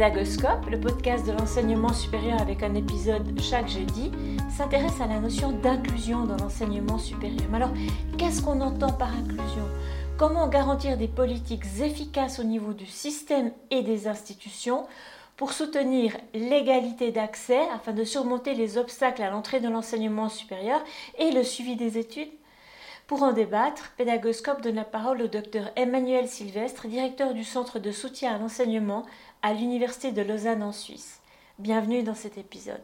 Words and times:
Pédagoscope, 0.00 0.70
le 0.70 0.80
podcast 0.80 1.26
de 1.26 1.32
l'enseignement 1.32 1.92
supérieur 1.92 2.40
avec 2.40 2.62
un 2.62 2.74
épisode 2.74 3.38
chaque 3.38 3.68
jeudi, 3.68 4.10
s'intéresse 4.48 4.98
à 4.98 5.06
la 5.06 5.20
notion 5.20 5.52
d'inclusion 5.52 6.24
dans 6.24 6.38
l'enseignement 6.38 6.96
supérieur. 6.96 7.54
Alors, 7.54 7.68
qu'est-ce 8.16 8.40
qu'on 8.40 8.62
entend 8.62 8.94
par 8.94 9.10
inclusion? 9.10 9.68
Comment 10.16 10.48
garantir 10.48 10.96
des 10.96 11.06
politiques 11.06 11.66
efficaces 11.82 12.40
au 12.40 12.44
niveau 12.44 12.72
du 12.72 12.86
système 12.86 13.52
et 13.70 13.82
des 13.82 14.08
institutions 14.08 14.86
pour 15.36 15.52
soutenir 15.52 16.16
l'égalité 16.32 17.10
d'accès 17.12 17.60
afin 17.68 17.92
de 17.92 18.04
surmonter 18.04 18.54
les 18.54 18.78
obstacles 18.78 19.20
à 19.20 19.28
l'entrée 19.28 19.60
de 19.60 19.68
l'enseignement 19.68 20.30
supérieur 20.30 20.80
et 21.18 21.30
le 21.30 21.44
suivi 21.44 21.76
des 21.76 21.98
études? 21.98 22.30
Pour 23.10 23.24
en 23.24 23.32
débattre, 23.32 23.92
Pédagoscope 23.98 24.62
donne 24.62 24.76
la 24.76 24.84
parole 24.84 25.20
au 25.20 25.26
docteur 25.26 25.72
Emmanuel 25.74 26.28
Sylvestre, 26.28 26.86
directeur 26.86 27.34
du 27.34 27.42
Centre 27.42 27.80
de 27.80 27.90
soutien 27.90 28.36
à 28.36 28.38
l'enseignement 28.38 29.04
à 29.42 29.52
l'Université 29.52 30.12
de 30.12 30.22
Lausanne 30.22 30.62
en 30.62 30.70
Suisse. 30.70 31.20
Bienvenue 31.58 32.04
dans 32.04 32.14
cet 32.14 32.38
épisode. 32.38 32.78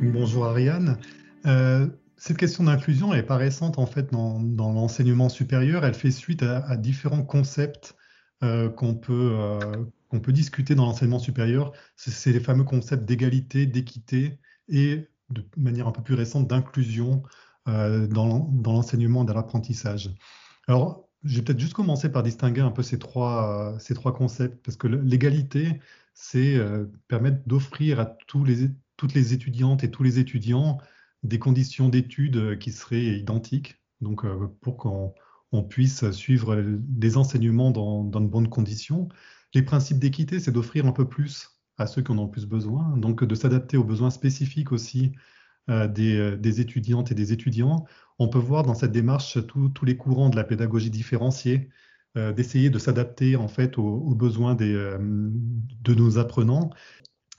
Bonjour 0.00 0.46
Ariane. 0.46 0.98
Euh, 1.46 1.88
cette 2.16 2.36
question 2.36 2.62
d'inclusion 2.62 3.12
est 3.12 3.24
pas 3.24 3.36
récente 3.36 3.76
en 3.76 3.86
fait 3.86 4.12
dans, 4.12 4.38
l'enseignement 4.56 5.30
supérieur. 5.30 5.84
Elle 5.84 5.94
fait 5.94 6.12
suite 6.12 6.44
à, 6.44 6.76
différents 6.76 7.24
concepts 7.24 7.96
euh, 8.44 8.68
qu'on 8.68 8.94
peut, 8.94 9.32
euh, 9.34 9.58
qu'on 10.12 10.20
peut 10.20 10.32
discuter 10.32 10.74
dans 10.74 10.84
l'enseignement 10.84 11.18
supérieur, 11.18 11.72
c'est 11.96 12.32
les 12.32 12.40
fameux 12.40 12.64
concepts 12.64 13.06
d'égalité, 13.06 13.64
d'équité 13.64 14.38
et 14.68 15.08
de 15.30 15.42
manière 15.56 15.88
un 15.88 15.90
peu 15.90 16.02
plus 16.02 16.12
récente 16.14 16.46
d'inclusion 16.46 17.22
euh, 17.66 18.06
dans 18.06 18.52
l'enseignement 18.66 19.22
et 19.22 19.26
dans 19.26 19.32
l'apprentissage. 19.32 20.10
Alors, 20.68 21.08
je 21.24 21.36
vais 21.36 21.42
peut-être 21.42 21.60
juste 21.60 21.72
commencer 21.72 22.12
par 22.12 22.22
distinguer 22.22 22.60
un 22.60 22.70
peu 22.70 22.82
ces 22.82 22.98
trois, 22.98 23.78
trois 23.94 24.12
concepts, 24.12 24.62
parce 24.62 24.76
que 24.76 24.86
l'égalité, 24.86 25.80
c'est 26.12 26.56
euh, 26.56 26.84
permettre 27.08 27.38
d'offrir 27.46 27.98
à 27.98 28.04
toutes 28.04 28.46
les 29.14 29.32
étudiantes 29.32 29.82
et 29.82 29.90
tous 29.90 30.02
les 30.02 30.18
étudiants 30.18 30.76
des 31.22 31.38
conditions 31.38 31.88
d'études 31.88 32.58
qui 32.58 32.70
seraient 32.70 33.18
identiques, 33.18 33.80
donc 34.02 34.26
euh, 34.26 34.48
pour 34.60 34.76
qu'on 34.76 35.62
puisse 35.70 36.10
suivre 36.10 36.54
les 37.00 37.16
enseignements 37.16 37.70
dans 37.70 38.04
de 38.04 38.26
bonnes 38.26 38.50
conditions. 38.50 39.08
Les 39.54 39.62
principes 39.62 39.98
d'équité, 39.98 40.40
c'est 40.40 40.52
d'offrir 40.52 40.86
un 40.86 40.92
peu 40.92 41.08
plus 41.08 41.50
à 41.78 41.86
ceux 41.86 42.02
qui 42.02 42.12
en 42.12 42.18
ont 42.18 42.28
plus 42.28 42.46
besoin, 42.46 42.96
donc 42.96 43.24
de 43.24 43.34
s'adapter 43.34 43.76
aux 43.76 43.84
besoins 43.84 44.10
spécifiques 44.10 44.72
aussi 44.72 45.12
euh, 45.70 45.88
euh, 45.98 46.36
des, 46.36 46.60
étudiantes 46.60 47.12
et 47.12 47.14
des 47.14 47.32
étudiants. 47.32 47.84
On 48.18 48.28
peut 48.28 48.38
voir 48.38 48.64
dans 48.64 48.74
cette 48.74 48.92
démarche 48.92 49.38
tous 49.46 49.84
les 49.84 49.96
courants 49.96 50.28
de 50.28 50.36
la 50.36 50.44
pédagogie 50.44 50.90
différenciée, 50.90 51.68
euh, 52.16 52.32
d'essayer 52.32 52.68
de 52.68 52.78
s'adapter 52.78 53.36
en 53.36 53.48
fait 53.48 53.78
aux, 53.78 54.14
besoins 54.14 54.54
de 54.54 55.94
nos 55.94 56.18
apprenants 56.18 56.70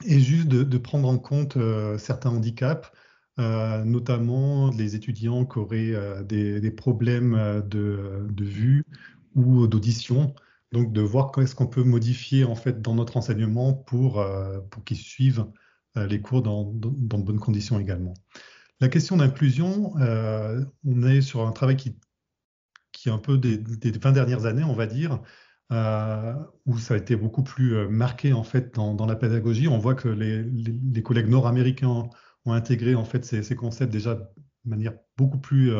et 0.06 0.18
juste 0.20 0.48
de, 0.48 0.78
prendre 0.78 1.08
en 1.08 1.18
compte 1.18 1.58
certains 1.98 2.30
handicaps, 2.30 2.90
notamment 3.38 4.70
les 4.70 4.96
étudiants 4.96 5.44
qui 5.44 5.58
auraient 5.58 6.24
des, 6.24 6.70
problèmes 6.70 7.62
de, 7.68 8.26
de 8.30 8.44
vue 8.44 8.84
ou 9.34 9.66
d'audition. 9.66 10.34
Donc 10.74 10.92
de 10.92 11.00
voir 11.00 11.30
comment 11.30 11.46
est-ce 11.46 11.54
qu'on 11.54 11.68
peut 11.68 11.84
modifier 11.84 12.44
en 12.44 12.56
fait 12.56 12.82
dans 12.82 12.96
notre 12.96 13.16
enseignement 13.16 13.72
pour, 13.72 14.18
euh, 14.18 14.58
pour 14.70 14.82
qu'ils 14.82 14.96
suivent 14.96 15.46
euh, 15.96 16.08
les 16.08 16.20
cours 16.20 16.42
dans, 16.42 16.64
dans, 16.64 16.90
de 16.90 17.22
bonnes 17.22 17.38
conditions 17.38 17.78
également. 17.78 18.12
La 18.80 18.88
question 18.88 19.16
d'inclusion, 19.16 19.96
euh, 20.00 20.64
on 20.84 21.04
est 21.04 21.20
sur 21.20 21.46
un 21.46 21.52
travail 21.52 21.76
qui, 21.76 21.96
qui 22.90 23.08
est 23.08 23.12
un 23.12 23.18
peu 23.18 23.38
des, 23.38 23.56
des 23.56 23.92
20 23.92 24.10
dernières 24.10 24.46
années, 24.46 24.64
on 24.64 24.74
va 24.74 24.86
dire, 24.86 25.20
où 26.66 26.78
ça 26.78 26.94
a 26.94 26.96
été 26.96 27.14
beaucoup 27.14 27.44
plus 27.44 27.88
marqué 27.88 28.32
en 28.32 28.42
fait 28.42 28.74
dans, 28.74 29.06
la 29.06 29.14
pédagogie. 29.14 29.68
On 29.68 29.78
voit 29.78 29.94
que 29.94 30.08
les, 30.08 30.42
les, 30.42 31.02
collègues 31.04 31.28
nord-américains 31.28 32.08
ont 32.46 32.52
intégré 32.52 32.96
en 32.96 33.04
fait 33.04 33.24
ces, 33.24 33.44
ces, 33.44 33.54
concepts 33.54 33.92
déjà 33.92 34.16
de 34.16 34.24
manière 34.64 34.94
beaucoup 35.16 35.38
plus, 35.38 35.72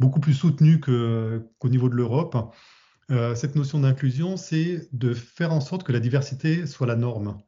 beaucoup 0.00 0.20
plus 0.20 0.34
soutenue 0.34 0.80
qu'au 0.80 1.68
niveau 1.68 1.88
de 1.88 1.94
l'Europe. 1.94 2.36
Euh, 3.10 3.34
cette 3.34 3.56
notion 3.56 3.80
d'inclusion, 3.80 4.36
c'est 4.36 4.88
de 4.92 5.12
faire 5.12 5.52
en 5.52 5.60
sorte 5.60 5.82
que 5.84 5.92
la 5.92 6.00
diversité 6.00 6.66
soit 6.66 6.86
la 6.86 6.96
norme. 6.96 7.40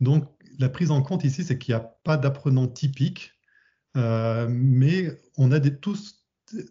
Donc, 0.00 0.30
la 0.58 0.68
prise 0.68 0.90
en 0.90 1.02
compte 1.02 1.24
ici, 1.24 1.44
c'est 1.44 1.58
qu'il 1.58 1.74
n'y 1.74 1.80
a 1.80 1.84
pas 2.04 2.16
d'apprenant 2.16 2.68
typique, 2.68 3.32
euh, 3.96 4.46
mais 4.50 5.20
on 5.36 5.50
a 5.50 5.60
tous, 5.60 6.26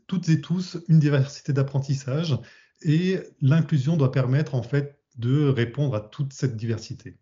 toutes 0.07 0.29
et 0.29 0.41
tous 0.41 0.77
une 0.87 0.99
diversité 0.99 1.53
d'apprentissage 1.53 2.37
et 2.81 3.19
l'inclusion 3.41 3.97
doit 3.97 4.11
permettre 4.11 4.55
en 4.55 4.63
fait 4.63 4.99
de 5.17 5.47
répondre 5.49 5.95
à 5.95 6.01
toute 6.01 6.33
cette 6.33 6.55
diversité. 6.55 7.17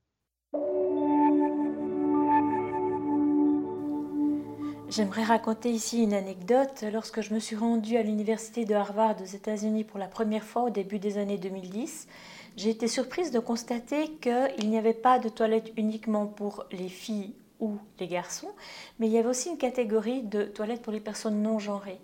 J'aimerais 4.95 5.23
raconter 5.23 5.71
ici 5.71 6.03
une 6.03 6.13
anecdote. 6.13 6.85
Lorsque 6.93 7.19
je 7.19 7.33
me 7.33 7.39
suis 7.39 7.57
rendue 7.57 7.97
à 7.97 8.01
l'université 8.01 8.63
de 8.63 8.73
Harvard 8.73 9.17
aux 9.21 9.25
États-Unis 9.25 9.83
pour 9.83 9.99
la 9.99 10.07
première 10.07 10.45
fois 10.45 10.63
au 10.63 10.69
début 10.69 10.99
des 10.99 11.17
années 11.17 11.37
2010, 11.37 12.07
j'ai 12.55 12.69
été 12.69 12.87
surprise 12.87 13.29
de 13.31 13.39
constater 13.39 14.11
qu'il 14.21 14.69
n'y 14.69 14.77
avait 14.77 14.93
pas 14.93 15.19
de 15.19 15.27
toilettes 15.27 15.73
uniquement 15.75 16.27
pour 16.27 16.63
les 16.71 16.87
filles 16.87 17.33
ou 17.59 17.77
les 17.99 18.07
garçons, 18.07 18.51
mais 18.97 19.07
il 19.07 19.11
y 19.11 19.17
avait 19.17 19.27
aussi 19.27 19.49
une 19.49 19.57
catégorie 19.57 20.23
de 20.23 20.43
toilettes 20.43 20.81
pour 20.81 20.93
les 20.93 21.01
personnes 21.01 21.41
non 21.41 21.59
genrées. 21.59 21.99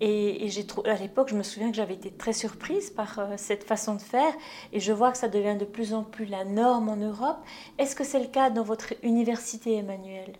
Et, 0.00 0.48
à 0.86 0.96
l'époque, 0.96 1.28
je 1.28 1.36
me 1.36 1.44
souviens 1.44 1.70
que 1.70 1.76
j'avais 1.76 1.94
été 1.94 2.10
très 2.10 2.32
surprise 2.32 2.90
par 2.90 3.20
euh, 3.20 3.34
cette 3.36 3.62
façon 3.62 3.94
de 3.94 4.02
faire, 4.02 4.34
et 4.72 4.80
je 4.80 4.92
vois 4.92 5.12
que 5.12 5.18
ça 5.18 5.28
devient 5.28 5.56
de 5.56 5.64
plus 5.64 5.94
en 5.94 6.02
plus 6.02 6.24
la 6.24 6.44
norme 6.44 6.88
en 6.88 6.96
Europe. 6.96 7.38
Est-ce 7.78 7.94
que 7.94 8.02
c'est 8.02 8.18
le 8.18 8.26
cas 8.26 8.50
dans 8.50 8.64
votre 8.64 8.92
université, 9.04 9.76
Emmanuel? 9.76 10.32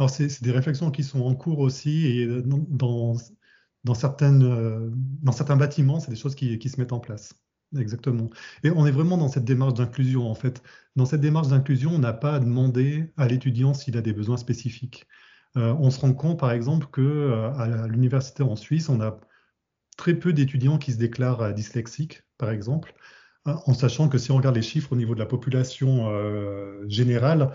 Alors, 0.00 0.08
c'est 0.08 0.42
des 0.42 0.50
réflexions 0.50 0.90
qui 0.90 1.04
sont 1.04 1.20
en 1.20 1.34
cours 1.34 1.58
aussi, 1.58 2.06
et 2.06 2.26
dans, 2.26 3.16
euh, 3.84 4.90
certains 5.34 5.56
bâtiments, 5.56 6.00
c'est 6.00 6.10
des 6.10 6.16
choses 6.16 6.34
qui, 6.34 6.58
qui, 6.58 6.70
se 6.70 6.80
mettent 6.80 6.94
en 6.94 7.00
place. 7.00 7.34
Exactement. 7.76 8.30
Et 8.64 8.70
on 8.70 8.86
est 8.86 8.92
vraiment 8.92 9.18
dans 9.18 9.28
cette 9.28 9.44
démarche 9.44 9.74
d'inclusion, 9.74 10.30
en 10.30 10.34
fait. 10.34 10.62
Dans 10.96 11.04
cette 11.04 11.20
démarche 11.20 11.48
d'inclusion, 11.48 11.90
on 11.90 11.98
n'a 11.98 12.14
pas 12.14 12.36
à 12.36 12.40
demander 12.40 13.12
à 13.18 13.28
l'étudiant 13.28 13.74
s'il 13.74 13.98
a 13.98 14.00
des 14.00 14.14
besoins 14.14 14.38
spécifiques. 14.38 15.06
Euh, 15.58 15.74
on 15.78 15.90
se 15.90 16.00
rend 16.00 16.14
compte, 16.14 16.38
par 16.38 16.52
exemple, 16.52 16.86
que 16.90 17.02
euh, 17.02 17.52
à 17.52 17.86
l'université 17.86 18.42
en 18.42 18.56
Suisse, 18.56 18.88
on 18.88 19.02
a 19.02 19.20
très 19.98 20.14
peu 20.14 20.32
d'étudiants 20.32 20.78
qui 20.78 20.92
se 20.92 20.98
déclarent 20.98 21.52
dyslexiques, 21.52 22.22
par 22.38 22.48
exemple, 22.48 22.94
en 23.44 23.74
sachant 23.74 24.08
que 24.08 24.16
si 24.16 24.30
on 24.30 24.38
regarde 24.38 24.56
les 24.56 24.62
chiffres 24.62 24.94
au 24.94 24.96
niveau 24.96 25.14
de 25.14 25.20
la 25.20 25.26
population 25.26 26.10
générale, 26.88 27.52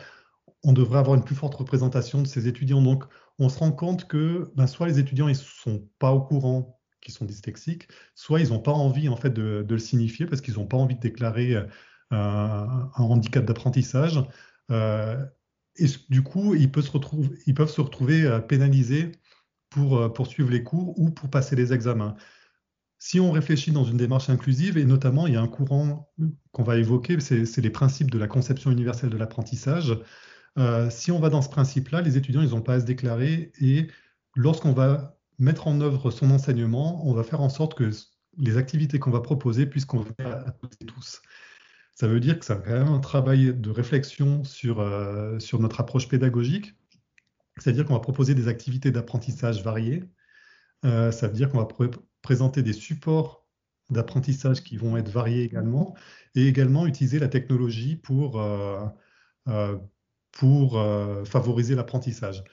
on 0.65 0.73
devrait 0.73 0.99
avoir 0.99 1.15
une 1.15 1.23
plus 1.23 1.35
forte 1.35 1.53
représentation 1.55 2.21
de 2.21 2.27
ces 2.27 2.47
étudiants. 2.47 2.81
Donc, 2.81 3.03
on 3.37 3.49
se 3.49 3.59
rend 3.59 3.71
compte 3.71 4.07
que 4.07 4.51
ben, 4.55 4.65
soit 4.65 4.87
les 4.87 4.99
étudiants 4.99 5.27
ne 5.27 5.33
sont 5.33 5.87
pas 5.99 6.11
au 6.11 6.21
courant 6.21 6.79
qu'ils 7.01 7.13
sont 7.13 7.25
dyslexiques, 7.25 7.87
soit 8.15 8.41
ils 8.41 8.49
n'ont 8.49 8.59
pas 8.59 8.71
envie 8.71 9.07
en 9.07 9.15
fait 9.15 9.29
de, 9.29 9.65
le 9.69 9.77
signifier 9.77 10.25
parce 10.25 10.41
qu'ils 10.41 10.55
n'ont 10.55 10.65
pas 10.65 10.77
envie 10.77 10.95
de 10.95 10.99
déclarer 10.99 11.53
euh, 11.55 11.65
un 12.11 12.89
handicap 12.95 13.45
d'apprentissage. 13.45 14.19
Euh, 14.71 15.23
et 15.77 15.85
du 16.09 16.23
coup, 16.23 16.55
ils 16.55 16.71
peuvent 16.71 16.87
se 16.87 17.81
retrouver, 17.81 18.23
euh, 18.23 18.39
pénalisés 18.39 19.11
pour 19.69 20.13
poursuivre 20.13 20.49
les 20.49 20.63
cours 20.63 20.97
ou 20.99 21.11
pour 21.11 21.29
passer 21.29 21.55
les 21.55 21.73
examens. 21.73 22.15
Si 22.97 23.19
on 23.19 23.31
réfléchit 23.31 23.71
dans 23.71 23.83
une 23.83 23.97
démarche 23.97 24.29
inclusive, 24.29 24.77
et 24.77 24.85
notamment 24.85 25.27
il 25.27 25.33
y 25.33 25.35
a 25.35 25.41
un 25.41 25.47
courant 25.47 26.11
qu'on 26.53 26.63
va 26.63 26.77
évoquer, 26.77 27.19
c'est 27.19 27.57
les 27.57 27.69
principes 27.69 28.09
de 28.09 28.17
la 28.17 28.27
conception 28.27 28.71
universelle 28.71 29.09
de 29.09 29.17
l'apprentissage. 29.17 29.95
Euh, 30.57 30.89
si 30.89 31.11
on 31.11 31.19
va 31.19 31.29
dans 31.29 31.41
ce 31.41 31.49
principe-là, 31.49 32.01
les 32.01 32.17
étudiants, 32.17 32.41
ils 32.41 32.51
n'ont 32.51 32.61
pas 32.61 32.75
à 32.75 32.79
se 32.79 32.85
déclarer 32.85 33.51
et 33.59 33.87
lorsqu'on 34.35 34.71
va 34.71 35.17
mettre 35.37 35.67
en 35.67 35.81
œuvre 35.81 36.11
son 36.11 36.31
enseignement, 36.31 37.05
on 37.07 37.13
va 37.13 37.23
faire 37.23 37.41
en 37.41 37.49
sorte 37.49 37.75
que 37.75 37.89
les 38.37 38.57
activités 38.57 38.99
qu'on 38.99 39.11
va 39.11 39.21
proposer 39.21 39.65
puissent 39.65 39.85
convenir 39.85 40.15
à, 40.19 40.51
toutes 40.51 40.75
et 40.81 40.85
tous. 40.85 41.21
Ça 41.93 42.07
veut 42.07 42.19
dire 42.19 42.39
que 42.39 42.45
c'est 42.45 42.61
quand 42.63 42.71
même 42.71 42.87
un 42.87 42.99
travail 42.99 43.53
de 43.53 43.69
réflexion 43.69 44.43
sur, 44.43 44.79
euh, 44.79 45.39
sur 45.39 45.59
notre 45.59 45.79
approche 45.79 46.07
pédagogique. 46.07 46.73
C'est-à-dire 47.57 47.85
qu'on 47.85 47.93
va 47.93 48.01
proposer 48.01 48.35
des 48.35 48.47
activités 48.47 48.91
d'apprentissage 48.91 49.63
variées. 49.63 50.03
Euh, 50.83 51.11
ça 51.11 51.27
veut 51.27 51.33
dire 51.33 51.49
qu'on 51.49 51.59
va 51.59 51.67
présenter 52.21 52.63
des 52.63 52.73
supports 52.73 53.45
d'apprentissage 53.89 54.63
qui 54.63 54.77
vont 54.77 54.97
être 54.97 55.09
variés 55.09 55.43
également, 55.43 55.95
et 56.33 56.47
également 56.47 56.87
utiliser 56.87 57.19
la 57.19 57.27
technologie 57.27 57.95
pour, 57.95 58.41
pour 60.35 60.77
euh, 60.77 61.25
favoriser 61.25 61.73
l'apprentissage. 61.73 62.43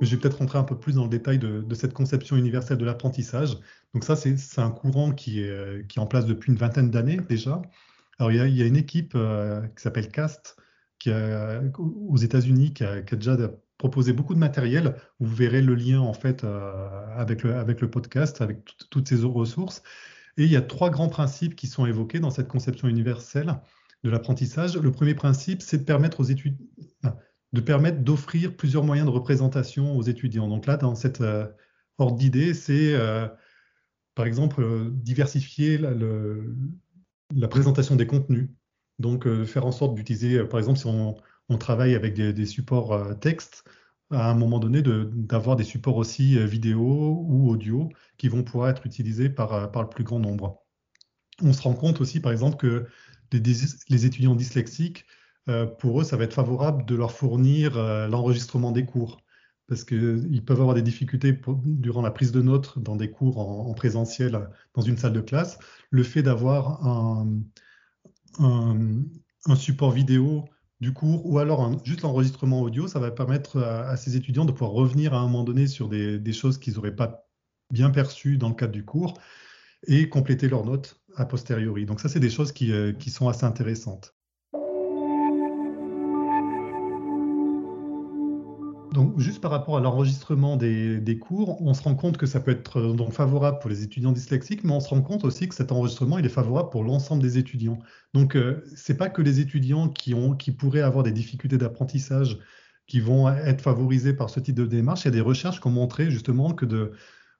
je 0.00 0.10
vais 0.10 0.20
peut-être 0.20 0.38
rentrer 0.38 0.58
un 0.58 0.64
peu 0.64 0.76
plus 0.76 0.96
dans 0.96 1.04
le 1.04 1.08
détail 1.08 1.38
de, 1.38 1.64
cette 1.74 1.94
conception 1.94 2.36
universelle 2.36 2.76
de 2.76 2.84
l'apprentissage. 2.84 3.56
Donc 3.94 4.04
ça, 4.04 4.16
c'est 4.16 4.58
un 4.58 4.70
courant 4.70 5.12
qui 5.12 5.40
est, 5.40 5.48
euh, 5.48 5.82
qui 5.88 5.98
est, 5.98 6.02
en 6.02 6.06
place 6.06 6.26
depuis 6.26 6.52
une 6.52 6.58
vingtaine 6.58 6.90
d'années 6.90 7.16
déjà. 7.26 7.62
Alors 8.18 8.30
il 8.30 8.36
y, 8.36 8.62
a, 8.62 8.66
une 8.66 8.76
équipe 8.76 9.14
euh, 9.14 9.62
qui 9.68 9.82
s'appelle 9.82 10.08
CAST 10.08 10.56
aux 11.06 12.16
États-Unis 12.18 12.74
qui, 12.74 12.84
a, 12.84 13.00
déjà 13.00 13.38
proposer 13.78 14.12
beaucoup 14.12 14.34
de 14.34 14.38
matériel. 14.38 14.94
Vous 15.20 15.34
verrez 15.34 15.62
le 15.62 15.74
lien 15.74 16.00
en 16.00 16.12
fait 16.12 16.44
avec, 17.16 17.42
le, 17.42 17.54
avec 17.54 17.80
le 17.80 17.90
podcast, 17.90 18.42
avec 18.42 18.76
toutes 18.90 19.08
ces 19.08 19.22
ressources. 19.22 19.82
Et 20.36 20.44
il 20.44 20.50
y 20.50 20.56
a 20.56 20.62
trois 20.62 20.90
grands 20.90 21.08
principes 21.08 21.54
qui 21.54 21.66
sont 21.66 21.86
évoqués 21.86 22.20
dans 22.20 22.30
cette 22.30 22.48
conception 22.48 22.88
universelle 22.88 23.60
de 24.02 24.10
l'apprentissage. 24.10 24.76
Le 24.76 24.92
premier 24.92 25.14
principe, 25.14 25.62
c'est 25.62 25.78
de 25.78 25.84
permettre 25.84 26.20
aux 26.20 26.24
étudiants, 26.24 26.58
de 27.52 27.60
permettre 27.60 28.00
d'offrir 28.00 28.56
plusieurs 28.56 28.84
moyens 28.84 29.08
de 29.08 29.12
représentation 29.12 29.96
aux 29.96 30.02
étudiants. 30.02 30.48
Donc 30.48 30.66
là, 30.66 30.76
dans 30.76 30.94
cette 30.94 31.20
euh, 31.20 31.46
ordre 31.98 32.16
d'idée, 32.16 32.52
c'est 32.52 32.94
euh, 32.94 33.28
par 34.14 34.26
exemple 34.26 34.60
euh, 34.60 34.90
diversifier 34.92 35.78
la, 35.78 37.48
présentation 37.48 37.96
des 37.96 38.06
contenus. 38.06 38.50
Donc 38.98 39.26
faire 39.44 39.66
en 39.66 39.72
sorte 39.72 39.94
d'utiliser, 39.94 40.44
par 40.44 40.60
exemple, 40.60 40.78
si 40.78 40.86
on, 40.86 41.16
travaille 41.58 41.94
avec 41.94 42.14
des, 42.14 42.46
supports 42.46 43.18
texte, 43.18 43.64
à 44.14 44.30
un 44.30 44.34
moment 44.34 44.58
donné, 44.58 44.82
d'avoir 44.82 45.56
des 45.56 45.64
supports 45.64 45.96
aussi 45.96 46.38
vidéo 46.46 47.24
ou 47.28 47.50
audio 47.50 47.88
qui 48.16 48.28
vont 48.28 48.42
pouvoir 48.42 48.70
être 48.70 48.86
utilisés 48.86 49.28
par, 49.28 49.70
par 49.70 49.82
le 49.82 49.88
plus 49.88 50.04
grand 50.04 50.20
nombre. 50.20 50.62
On 51.42 51.52
se 51.52 51.62
rend 51.62 51.74
compte 51.74 52.00
aussi, 52.00 52.20
par 52.20 52.32
exemple, 52.32 52.56
que 52.56 52.86
les, 53.38 54.06
étudiants 54.06 54.34
dyslexiques, 54.34 55.06
euh, 55.48 55.66
pour 55.66 56.00
eux, 56.00 56.04
ça 56.04 56.16
va 56.16 56.24
être 56.24 56.34
favorable 56.34 56.84
de 56.84 56.94
leur 56.94 57.12
fournir 57.12 57.76
euh, 57.76 58.08
l'enregistrement 58.08 58.72
des 58.72 58.84
cours. 58.84 59.20
Parce 59.66 59.84
qu'ils 59.84 60.44
peuvent 60.44 60.60
avoir 60.60 60.74
des 60.74 60.82
difficultés 60.82 61.38
durant 61.64 62.02
la 62.02 62.10
prise 62.10 62.32
de 62.32 62.42
notes 62.42 62.78
dans 62.78 62.96
des 62.96 63.10
cours 63.10 63.38
en, 63.38 63.72
présentiel 63.72 64.50
dans 64.74 64.82
une 64.82 64.98
salle 64.98 65.14
de 65.14 65.22
classe. 65.22 65.58
Le 65.90 66.02
fait 66.02 66.22
d'avoir 66.22 66.86
un, 66.86 67.40
support 69.56 69.90
vidéo 69.90 70.44
du 70.80 70.92
cours 70.92 71.24
ou 71.26 71.38
alors 71.38 71.84
juste 71.84 72.02
l'enregistrement 72.02 72.60
audio, 72.60 72.88
ça 72.88 72.98
va 72.98 73.10
permettre 73.10 73.62
à, 73.62 73.96
ces 73.96 74.16
étudiants 74.16 74.44
de 74.44 74.52
pouvoir 74.52 74.72
revenir 74.72 75.14
à 75.14 75.18
un 75.18 75.22
moment 75.22 75.44
donné 75.44 75.66
sur 75.66 75.88
des, 75.88 76.32
choses 76.32 76.58
qu'ils 76.58 76.74
n'auraient 76.74 76.96
pas 76.96 77.28
bien 77.70 77.90
perçues 77.90 78.38
dans 78.38 78.48
le 78.48 78.54
cadre 78.54 78.72
du 78.72 78.84
cours 78.84 79.14
et 79.86 80.08
compléter 80.08 80.48
leurs 80.48 80.64
notes 80.64 81.00
a 81.16 81.26
posteriori. 81.26 81.86
Donc 81.86 82.00
ça, 82.00 82.08
c'est 82.08 82.20
des 82.20 82.30
choses 82.30 82.52
qui, 82.52 82.72
euh, 82.72 82.92
qui, 82.92 83.10
sont 83.10 83.28
assez 83.28 83.44
intéressantes. 83.44 84.14
Donc 88.94 89.18
juste 89.18 89.40
par 89.40 89.50
rapport 89.50 89.76
à 89.76 89.80
l'enregistrement 89.80 90.56
des, 90.56 91.18
cours, 91.20 91.60
on 91.60 91.74
se 91.74 91.82
rend 91.82 91.96
compte 91.96 92.16
que 92.16 92.26
ça 92.26 92.38
peut 92.38 92.52
être 92.52 92.78
euh, 92.78 92.92
donc 92.92 93.12
favorable 93.12 93.58
pour 93.58 93.68
les 93.68 93.82
étudiants 93.82 94.12
dyslexiques, 94.12 94.62
mais 94.62 94.72
on 94.72 94.78
se 94.78 94.88
rend 94.88 95.02
compte 95.02 95.24
aussi 95.24 95.48
que 95.48 95.54
cet 95.56 95.72
enregistrement, 95.72 96.16
il 96.16 96.24
est 96.24 96.28
favorable 96.28 96.70
pour 96.70 96.84
l'ensemble 96.84 97.20
des 97.20 97.36
étudiants. 97.36 97.80
Donc 98.14 98.36
euh, 98.36 98.62
c'est 98.76 98.96
pas 98.96 99.10
que 99.10 99.20
les 99.20 99.40
étudiants 99.40 99.88
qui, 99.88 100.14
ont, 100.14 100.36
qui 100.36 100.52
pourraient 100.52 100.80
avoir 100.80 101.02
des 101.02 101.10
difficultés 101.10 101.58
d'apprentissage 101.58 102.38
qui 102.86 103.00
vont 103.00 103.28
être 103.28 103.62
favorisés 103.62 104.12
par 104.14 104.30
ce 104.30 104.38
type 104.38 104.54
de 104.54 104.66
démarche. 104.66 105.02
Il 105.02 105.06
y 105.06 105.08
a 105.08 105.10
des 105.10 105.20
recherches 105.20 105.60
qui 105.60 105.66
ont 105.66 105.72
montré 105.72 106.08
justement 106.10 106.54
que 106.54 106.64
de, 106.64 106.92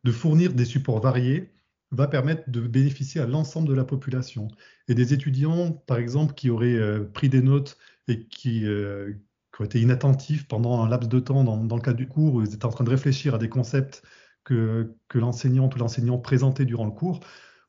de 0.03 0.11
fournir 0.11 0.55
des 0.55 0.65
supports 0.65 1.00
variés, 1.00 1.55
va 1.93 2.09
permettre 2.09 2.50
de 2.50 2.61
bénéficier 2.61 3.21
à 3.21 3.27
l'ensemble 3.27 3.69
de 3.69 3.75
la 3.75 3.85
population. 3.85 4.49
Et 4.89 4.95
des 4.95 5.15
étudiants, 5.15 5.73
par 5.73 5.99
exemple, 5.99 6.35
qui 6.35 6.50
auraient 6.50 6.75
euh, 6.75 7.05
pris 7.05 7.29
des 7.29 7.43
notes 7.43 7.79
et 8.09 8.27
qui, 8.27 8.67
euh, 8.67 9.12
qui, 9.55 9.62
ont 9.62 9.65
été 9.65 9.81
inattentifs 9.81 10.47
pendant 10.49 10.83
un 10.83 10.89
laps 10.89 11.09
de 11.09 11.21
temps 11.21 11.45
dans, 11.45 11.77
le 11.77 11.83
cadre 11.83 11.97
du 11.97 12.09
cours, 12.09 12.35
où 12.35 12.43
ils 12.43 12.55
étaient 12.55 12.65
en 12.67 12.71
train 12.71 12.85
de 12.85 12.91
réfléchir 12.91 13.35
à 13.35 13.39
des 13.39 13.49
concepts 13.49 14.03
que, 14.45 14.95
que 15.09 15.19
l'enseignant 15.19 15.69
ou 15.75 15.79
l'enseignant 15.79 16.19
présentait 16.19 16.65
durant 16.65 16.85
le 16.85 16.91
cours, 16.91 17.21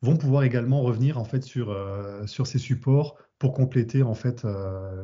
vont 0.02 0.18
pouvoir 0.18 0.44
également 0.44 0.82
revenir 0.82 1.18
en 1.18 1.26
fait 1.26 1.44
sur, 1.44 1.72
euh, 1.72 2.26
ces 2.28 2.60
supports 2.60 3.18
pour 3.40 3.54
compléter 3.54 4.04
en 4.04 4.14
fait 4.14 4.44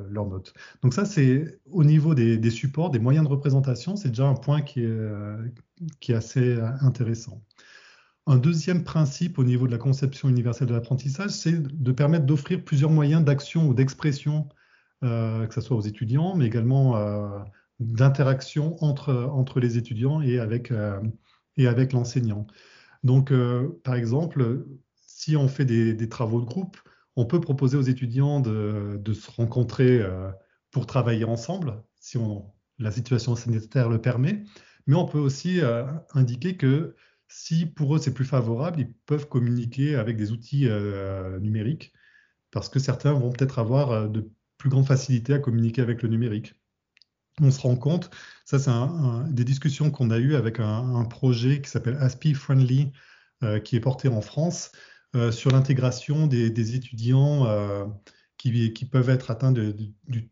leurs 0.10 0.25
notes. 0.25 0.54
Donc 0.83 0.94
ça, 0.94 1.04
c'est 1.06 1.60
au 1.69 1.83
niveau 1.83 2.16
des, 2.16 2.50
supports, 2.50 2.89
des 2.89 3.00
moyens 3.00 3.25
de 3.25 3.31
représentation, 3.31 3.98
c'est 3.98 4.10
déjà 4.10 4.25
un 4.25 4.36
point 4.36 4.62
qui 4.62 4.84
est, 4.84 6.12
est 6.12 6.13
assez 6.13 6.57
intéressant. 6.80 7.42
Un 8.27 8.38
deuxième 8.38 8.84
principe 8.84 9.39
au 9.39 9.44
niveau 9.44 9.66
de 9.66 9.72
la 9.72 9.77
conception 9.77 10.30
universelle 10.30 10.68
de 10.68 10.74
l'apprentissage, 10.74 11.31
c'est 11.31 11.62
de 11.62 11.92
permettre 11.92 12.25
d'offrir 12.25 12.63
plusieurs 12.63 12.92
moyens 12.92 13.24
d'action 13.24 13.68
ou 13.68 13.74
d'expression, 13.74 14.48
euh, 14.48 14.61
que 15.01 15.53
ce 15.53 15.62
soit 15.62 15.77
aux 15.77 15.81
étudiants, 15.81 16.36
mais 16.36 16.45
également 16.45 16.98
euh, 16.98 17.39
d'interaction 17.80 18.81
entre, 18.83 19.13
entre 19.13 19.59
les 19.59 19.77
étudiants 19.77 20.21
et 20.21 20.39
avec, 20.39 20.71
euh, 20.71 21.00
et 21.57 21.68
avec 21.68 21.94
l'enseignant. 21.94 22.48
Donc, 23.03 23.33
par 23.83 23.95
exemple, 23.95 24.68
si 25.07 25.36
on 25.36 25.48
fait 25.48 25.65
des, 25.65 26.07
travaux 26.09 26.39
de 26.39 26.45
groupe, 26.45 26.77
on 27.15 27.25
peut 27.25 27.42
proposer 27.42 27.75
aux 27.75 27.81
étudiants 27.81 28.39
de, 28.39 29.00
de 29.01 29.13
se 29.13 29.31
rencontrer 29.31 30.06
pour 30.69 30.86
travailler 30.86 31.24
ensemble, 31.24 31.81
si 32.00 32.18
on, 32.18 32.45
la 32.77 32.92
situation 32.92 33.36
sanitaire 33.36 33.89
le 33.89 34.00
permet, 34.00 34.44
mais 34.86 34.95
on 34.95 35.06
peut 35.06 35.18
aussi 35.18 35.62
indiquer 36.13 36.57
que 36.57 36.95
si 37.31 37.65
pour 37.65 37.95
eux 37.95 38.00
c'est 38.00 38.13
plus 38.13 38.25
favorable, 38.25 38.81
ils 38.81 38.94
peuvent 39.06 39.27
communiquer 39.27 39.95
avec 39.95 40.18
des 40.18 40.31
outils 40.33 40.68
euh, 40.68 41.39
numériques 41.39 41.94
parce 42.51 42.68
que 42.68 42.77
certains 42.77 43.13
vont 43.13 43.31
peut-être 43.31 43.57
avoir 43.57 43.92
euh, 43.92 44.07
de 44.09 44.30
plus 44.62 44.69
grandes 44.69 44.88
facilités 44.88 45.34
à 45.34 45.40
communiquer 45.40 45.81
avec 45.81 46.02
le 46.02 46.10
numérique. 46.10 46.56
On 47.42 47.52
se 47.52 47.60
rend 47.62 47.75
compte, 47.75 48.12
ça 48.46 48.60
c'est 48.60 48.72
des 49.34 49.44
discussions 49.44 49.90
qu'on 49.90 50.12
a 50.12 50.18
eues 50.18 50.36
avec 50.36 50.60
un, 50.60 51.06
projet 51.06 51.62
qui 51.62 51.69
s'appelle 51.69 51.98
ASPI 52.00 52.34
Friendly, 52.34 52.92
euh, 53.44 53.60
qui 53.60 53.75
est 53.75 53.80
porté 53.80 54.08
en 54.08 54.22
France, 54.22 54.72
sur 55.31 55.52
l'intégration 55.52 56.25
des, 56.28 56.75
étudiants 56.75 57.46
qui, 58.38 58.86
peuvent 58.86 59.10
être 59.10 59.31
atteints 59.31 59.52
des 59.52 60.30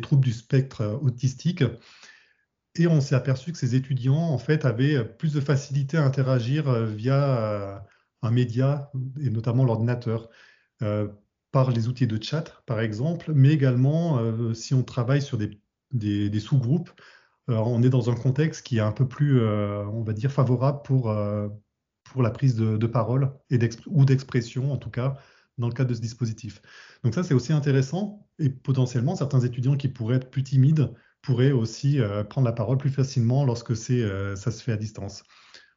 troubles 0.00 0.24
du 0.24 0.32
spectre 0.32 0.98
autistique 1.02 1.62
et 2.78 2.86
on 2.86 3.00
s'est 3.00 3.14
aperçu 3.14 3.52
que 3.52 3.58
ces 3.58 3.74
étudiants, 3.74 4.16
en 4.16 4.38
fait, 4.38 4.64
avaient 4.64 5.04
plus 5.04 5.32
de 5.32 5.40
facilité 5.40 5.96
à 5.96 6.04
interagir 6.04 6.68
euh, 6.68 6.86
via 6.86 7.38
euh, 7.38 7.78
un 8.22 8.30
média, 8.30 8.90
et 9.20 9.30
notamment 9.30 9.64
l'ordinateur, 9.64 10.28
euh, 10.82 11.08
par 11.52 11.70
les 11.70 11.88
outils 11.88 12.06
de 12.06 12.22
chat, 12.22 12.62
par 12.66 12.80
exemple, 12.80 13.32
mais 13.34 13.50
également 13.50 14.20
si 14.54 14.74
on 14.74 14.82
travaille 14.82 15.22
sur 15.22 15.38
des, 15.38 16.40
sous-groupes, 16.40 16.90
on 17.48 17.82
est 17.82 17.88
dans 17.88 18.10
un 18.10 18.14
contexte 18.14 18.66
qui 18.66 18.78
est 18.78 18.82
un 18.82 18.92
peu 18.92 19.08
plus, 19.08 19.42
on 19.42 20.02
va 20.02 20.12
dire, 20.12 20.30
favorable 20.30 20.82
pour, 20.84 21.14
pour 22.04 22.22
la 22.22 22.30
prise 22.30 22.56
de, 22.56 22.86
parole 22.86 23.32
et 23.50 23.58
ou 23.86 24.04
d'expression, 24.04 24.72
en 24.72 24.76
tout 24.76 24.90
cas, 24.90 25.16
dans 25.58 25.68
le 25.68 25.74
cadre 25.74 25.90
de 25.90 25.94
ce 25.94 26.00
dispositif. 26.00 26.62
Donc 27.02 27.14
ça, 27.14 27.22
c'est 27.22 27.34
aussi 27.34 27.52
intéressant, 27.52 28.26
et 28.38 28.50
potentiellement, 28.50 29.16
certains 29.16 29.40
étudiants 29.40 29.76
qui 29.76 29.88
pourraient 29.88 30.16
être 30.16 30.30
plus 30.30 30.42
timides 30.42 30.92
pourraient 31.22 31.52
aussi 31.52 32.00
euh, 32.00 32.24
prendre 32.24 32.46
la 32.46 32.52
parole 32.52 32.78
plus 32.78 32.90
facilement 32.90 33.44
lorsque 33.44 33.76
c'est, 33.76 34.02
euh, 34.02 34.36
ça 34.36 34.50
se 34.50 34.62
fait 34.62 34.72
à 34.72 34.76
distance. 34.76 35.24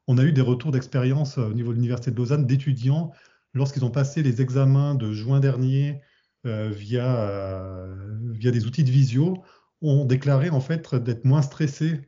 On 0.07 0.17
a 0.17 0.23
eu 0.23 0.31
des 0.31 0.41
retours 0.41 0.71
d'expérience 0.71 1.37
euh, 1.37 1.47
au 1.47 1.53
niveau 1.53 1.71
de 1.71 1.75
l'Université 1.75 2.11
de 2.11 2.15
Lausanne 2.15 2.45
d'étudiants 2.45 3.11
lorsqu'ils 3.53 3.86
ont 3.86 3.91
passé 3.91 4.24
les 4.24 4.41
examens 4.41 4.96
de 4.96 5.12
juin 5.13 5.39
dernier 5.39 6.01
via, 6.43 7.86
via 8.31 8.51
des 8.51 8.65
outils 8.65 8.84
de 8.84 8.89
visio, 8.89 9.43
ont 9.81 10.05
déclaré 10.05 10.50
en 10.50 10.62
fait 10.62 10.96
d'être 10.96 11.25
moins 11.25 11.41
stressés 11.41 12.01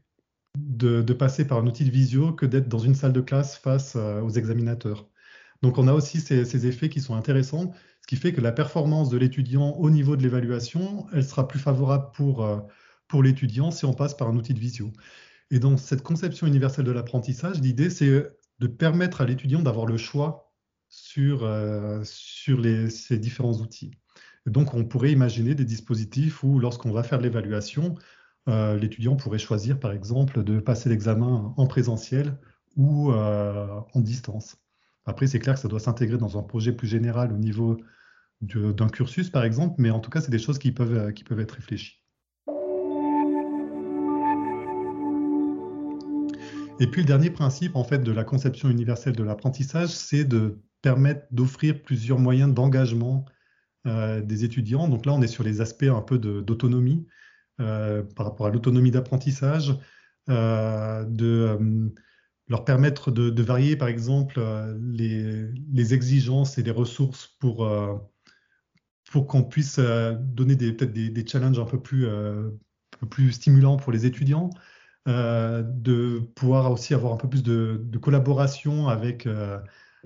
de, 0.58 1.02
passer 1.14 1.46
par 1.46 1.60
un 1.60 1.68
outil 1.68 1.86
de 1.86 1.92
visio 1.92 2.34
que 2.34 2.46
d'être 2.46 2.68
dans 2.68 2.80
une 2.80 2.96
salle 2.96 3.14
de 3.14 3.22
classe 3.22 3.58
face 3.58 3.96
aux 3.96 4.30
examinateurs. 4.30 5.08
Donc 5.62 5.78
on 5.78 5.88
a 5.88 5.94
aussi 5.94 6.20
ces, 6.20 6.46
ces, 6.46 6.66
effets 6.66 6.90
qui 6.90 7.00
sont 7.00 7.16
intéressants, 7.16 7.74
ce 8.02 8.08
qui 8.08 8.16
fait 8.16 8.34
que 8.34 8.42
la 8.42 8.52
performance 8.52 9.10
de 9.10 9.18
l'étudiant 9.18 9.72
au 9.72 9.90
niveau 9.90 10.16
de 10.16 10.24
l'évaluation, 10.24 11.06
elle 11.14 11.24
sera 11.24 11.48
plus 11.48 11.60
favorable 11.60 12.10
pour 12.16 12.44
pour 13.14 13.22
l'étudiant 13.22 13.70
si 13.70 13.86
on 13.86 13.94
passe 13.94 14.16
par 14.16 14.28
un 14.28 14.36
outil 14.36 14.56
de 14.56 14.60
visio. 14.60 14.92
Et 15.52 15.60
dans 15.60 15.78
cette 15.78 16.02
conception 16.02 16.48
universelle 16.48 16.86
de 16.86 16.92
l'apprentissage, 16.92 17.60
l'idée, 17.62 17.92
c'est 17.92 18.10
de 18.60 18.68
permettre 18.68 19.22
à 19.22 19.26
l'étudiant 19.26 19.62
d'avoir 19.62 19.86
le 19.86 19.98
choix 19.98 20.53
sur, 20.94 21.44
euh, 21.44 22.02
sur 22.04 22.62
les, 22.62 22.90
ces 22.92 23.18
différents 23.18 23.54
outils. 23.54 23.92
donc, 24.46 24.76
on 24.76 24.86
pourrait 24.86 25.12
imaginer 25.12 25.56
des 25.56 25.66
dispositifs 25.66 26.44
où, 26.44 26.60
lorsqu'on 26.60 26.92
va 26.92 27.02
faire 27.02 27.20
l'évaluation, 27.20 27.96
euh, 28.48 28.78
l'étudiant 28.78 29.16
pourrait 29.16 29.40
choisir, 29.40 29.80
par 29.80 29.92
exemple, 29.92 30.44
de 30.44 30.60
passer 30.60 30.90
l'examen 30.90 31.54
en 31.58 31.66
présentiel 31.66 32.38
ou 32.76 33.12
euh, 33.12 33.68
en 33.94 34.02
distance. 34.02 34.58
Après, 35.06 35.26
c'est 35.26 35.40
clair 35.40 35.56
que 35.56 35.62
ça 35.62 35.68
doit 35.68 35.80
s'intégrer 35.80 36.18
dans 36.18 36.38
un 36.38 36.44
projet 36.44 36.74
plus 36.74 36.88
général 36.88 37.34
au 37.34 37.38
niveau 37.38 37.78
d'un 38.42 38.90
cursus, 38.90 39.30
par 39.32 39.46
exemple, 39.46 39.76
mais 39.80 39.90
en 39.90 40.00
tout 40.00 40.12
cas, 40.12 40.22
c'est 40.22 40.32
des 40.32 40.40
choses 40.40 40.60
qui 40.60 40.72
peuvent, 40.72 41.12
qui 41.14 41.24
peuvent 41.24 41.40
être 41.40 41.54
réfléchies. 41.54 42.04
Et 46.80 46.88
puis 46.88 47.02
le 47.02 47.08
dernier 47.08 47.30
principe 47.30 47.76
en 47.76 47.84
fait 47.84 48.00
de 48.00 48.12
la 48.12 48.24
conception 48.24 48.70
universelle 48.70 49.16
de 49.16 49.24
l'apprentissage, 49.24 49.90
c'est 49.90 50.26
de 50.26 50.60
permettre 50.84 51.26
d'offrir 51.32 51.82
plusieurs 51.82 52.20
moyens 52.20 52.54
d'engagement 52.54 53.26
euh, 53.88 54.22
des 54.22 54.44
étudiants. 54.44 54.88
Donc 54.88 55.08
là, 55.08 55.14
on 55.14 55.22
est 55.24 55.28
sur 55.28 55.44
les 55.44 55.62
aspects 55.62 55.84
un 55.84 56.02
peu 56.02 56.20
d'autonomie 56.20 57.08
euh, 57.60 58.04
par 58.16 58.28
rapport 58.28 58.46
à 58.46 58.50
l'autonomie 58.52 58.92
d'apprentissage, 58.92 59.76
euh, 60.30 61.04
de 61.06 61.58
leur 62.50 62.66
permettre 62.66 63.12
de, 63.12 63.42
varier 63.42 63.76
par 63.76 63.88
exemple 63.88 64.42
les, 64.82 65.94
exigences 65.94 66.58
et 66.58 66.64
les 66.64 66.72
ressources 66.72 67.28
pour, 67.40 67.70
pour 69.10 69.28
qu'on 69.28 69.44
puisse 69.44 69.80
donner 69.80 70.56
peut-être 70.58 70.92
des, 70.94 71.28
challenges 71.28 71.60
un 71.60 71.66
peu 71.66 71.82
plus, 71.82 72.06
plus 73.10 73.32
stimulants 73.32 73.78
pour 73.78 73.94
les 73.94 74.06
étudiants. 74.06 74.50
de 75.08 76.20
pouvoir 76.36 76.72
aussi 76.72 76.94
avoir 76.94 77.14
un 77.14 77.18
peu 77.18 77.30
plus 77.30 77.44
de, 77.44 77.98
collaboration 78.02 78.90
avec, 78.90 79.28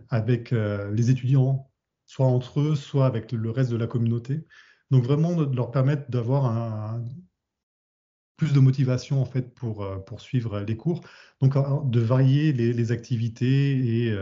avec 0.09 0.51
les 0.51 1.09
étudiants, 1.09 1.69
soit 2.05 2.25
entre 2.27 2.61
eux, 2.61 2.75
soit 2.75 3.05
avec 3.05 3.31
le 3.31 3.51
reste 3.51 3.71
de 3.71 3.77
la 3.77 3.87
communauté. 3.87 4.45
Donc 4.91 5.03
vraiment 5.03 5.35
de 5.35 5.55
leur 5.55 5.71
permettre 5.71 6.09
d'avoir 6.09 6.99
plus 8.37 8.53
de 8.53 8.59
motivation 8.59 9.21
en 9.21 9.25
fait 9.25 9.53
pour 9.53 9.85
poursuivre 10.05 10.59
les 10.61 10.77
cours. 10.77 11.01
Donc 11.41 11.55
de 11.89 11.99
varier 11.99 12.53
les, 12.53 12.91
activités 12.91 14.07
et, 14.07 14.15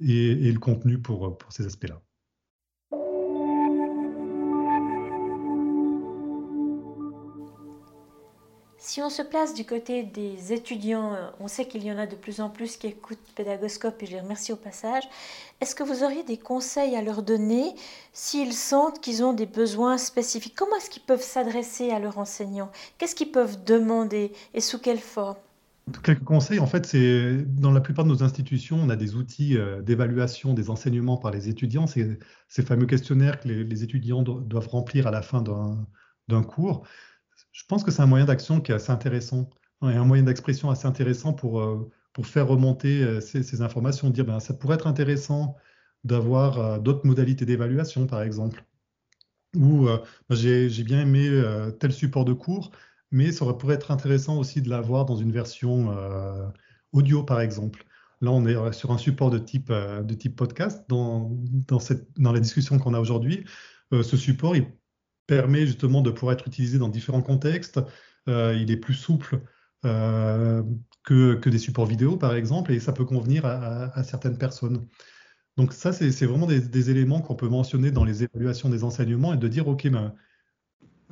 et, 0.00 0.52
le 0.52 0.58
contenu 0.58 1.00
pour 1.00 1.38
ces 1.50 1.66
aspects-là. 1.66 2.02
Si 8.84 9.00
on 9.00 9.10
se 9.10 9.22
place 9.22 9.54
du 9.54 9.64
côté 9.64 10.02
des 10.02 10.52
étudiants, 10.52 11.14
euh, 11.14 11.28
on 11.38 11.46
sait 11.46 11.68
qu'il 11.68 11.84
y 11.84 11.92
en 11.92 11.98
a 11.98 12.08
de 12.08 12.16
plus 12.16 12.40
en 12.40 12.50
plus 12.50 12.76
qui 12.76 12.88
écoutent 12.88 13.20
Pédagoscope 13.36 14.02
et 14.02 14.06
je 14.06 14.10
les 14.10 14.20
remercie 14.20 14.52
au 14.52 14.56
passage. 14.56 15.04
Est-ce 15.60 15.76
que 15.76 15.84
vous 15.84 16.02
auriez 16.02 16.24
des 16.24 16.36
conseils 16.36 16.96
à 16.96 17.00
leur 17.00 17.22
donner 17.22 17.76
s'ils 18.12 18.52
sentent 18.52 19.00
qu'ils 19.00 19.22
ont 19.22 19.34
des 19.34 19.46
besoins 19.46 19.98
spécifiques? 19.98 20.56
Comment 20.56 20.74
est-ce 20.78 20.90
qu'ils 20.90 21.04
peuvent 21.04 21.22
s'adresser 21.22 21.92
à 21.92 22.00
leur 22.00 22.18
enseignant 22.18 22.72
Qu'est-ce 22.98 23.14
qu'ils 23.14 23.30
peuvent 23.30 23.62
demander 23.64 24.32
et 24.52 24.60
sous 24.60 24.80
quelle 24.80 24.98
forme? 24.98 25.36
Quelques 26.02 26.24
conseils, 26.24 26.58
en 26.58 26.66
fait, 26.66 26.84
c'est 26.84 27.36
dans 27.54 27.70
la 27.70 27.80
plupart 27.80 28.04
de 28.04 28.10
nos 28.10 28.24
institutions, 28.24 28.78
on 28.82 28.88
a 28.88 28.96
des 28.96 29.14
outils 29.14 29.56
euh, 29.56 29.80
d'évaluation 29.80 30.54
des 30.54 30.70
enseignements 30.70 31.18
par 31.18 31.30
les 31.30 31.48
étudiants, 31.48 31.86
ces, 31.86 32.18
ces 32.48 32.62
fameux 32.62 32.86
questionnaires 32.86 33.38
que 33.38 33.48
les 33.48 33.84
étudiants 33.84 34.22
doivent 34.22 34.68
remplir 34.68 35.06
à 35.06 35.12
la 35.12 35.22
fin 35.22 35.40
d'un 35.40 36.42
cours 36.42 36.82
je 37.52 37.64
pense 37.66 37.84
que 37.84 37.90
c'est 37.90 38.02
un 38.02 38.06
moyen 38.06 38.24
d'action 38.24 38.60
qui 38.60 38.72
est 38.72 38.74
assez 38.74 38.90
intéressant 38.90 39.48
et 39.82 39.94
un 39.94 40.04
moyen 40.04 40.24
d'expression 40.24 40.70
assez 40.70 40.86
intéressant 40.86 41.32
pour, 41.32 41.60
euh, 41.60 41.90
pour 42.12 42.26
faire 42.26 42.48
remonter 42.48 43.02
euh, 43.02 43.20
ces, 43.20 43.62
informations, 43.62 44.10
dire 44.10 44.24
ben, 44.24 44.40
ça 44.40 44.54
pourrait 44.54 44.76
être 44.76 44.86
intéressant 44.86 45.56
d'avoir 46.04 46.58
euh, 46.58 46.78
d'autres 46.78 47.06
modalités 47.06 47.44
d'évaluation, 47.44 48.06
par 48.06 48.22
exemple. 48.22 48.64
Ou 49.54 49.84
ben, 49.84 50.00
j'ai 50.30 50.82
bien 50.82 51.02
aimé 51.02 51.30
tel 51.78 51.92
support 51.92 52.24
de 52.24 52.32
cours, 52.32 52.70
mais 53.10 53.32
ça 53.32 53.44
pourrait 53.52 53.74
être 53.74 53.90
intéressant 53.90 54.38
aussi 54.38 54.62
de 54.62 54.70
l'avoir 54.70 55.04
dans 55.04 55.16
une 55.16 55.30
version 55.30 55.94
audio, 56.92 57.22
par 57.22 57.42
exemple. 57.42 57.84
Là, 58.22 58.30
on 58.30 58.46
est 58.46 58.72
sur 58.72 58.92
un 58.92 58.96
support 58.96 59.28
de 59.28 59.36
type, 59.36 59.70
de 59.70 60.14
type 60.14 60.36
podcast. 60.36 60.86
Dans, 60.88 61.36
dans, 61.68 61.80
cette, 61.80 62.18
dans 62.18 62.32
la 62.32 62.40
discussion 62.40 62.78
qu'on 62.78 62.94
a 62.94 62.98
aujourd'hui, 62.98 63.44
ce 63.90 64.16
support, 64.16 64.56
il 64.56 64.68
permet 65.36 65.66
justement 65.66 66.02
de 66.02 66.10
pouvoir 66.10 66.34
être 66.34 66.46
utilisé 66.46 66.78
dans 66.78 66.88
différents 66.88 67.22
contextes. 67.22 67.80
Euh, 68.28 68.54
il 68.54 68.70
est 68.70 68.76
plus 68.76 68.92
souple 68.92 69.40
euh, 69.86 70.62
que, 71.04 71.34
que, 71.34 71.48
des 71.48 71.58
supports 71.58 71.86
vidéo, 71.86 72.18
par 72.18 72.34
exemple, 72.34 72.70
et 72.72 72.80
ça 72.80 72.92
peut 72.92 73.06
convenir 73.06 73.46
à, 73.46 74.02
certaines 74.04 74.36
personnes. 74.36 74.86
Donc 75.56 75.72
ça, 75.72 75.92
c'est 75.92 76.26
vraiment 76.26 76.46
des, 76.46 76.90
éléments 76.90 77.22
qu'on 77.22 77.34
peut 77.34 77.48
mentionner 77.48 77.90
dans 77.90 78.04
les 78.04 78.24
évaluations 78.24 78.68
des 78.68 78.84
enseignements 78.84 79.32
et 79.32 79.38
de 79.38 79.48
dire, 79.48 79.68
OK, 79.68 79.88
ben, 79.88 80.14